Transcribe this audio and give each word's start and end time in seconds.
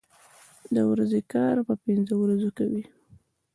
د 0.73 0.77
ورځې 0.91 1.21
کار 1.33 1.55
په 1.67 1.73
پنځو 1.83 2.15
ورځو 2.19 2.49
کوي. 2.57 2.83